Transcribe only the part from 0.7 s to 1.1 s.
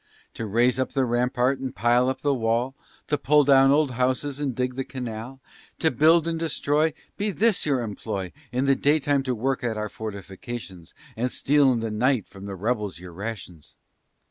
up the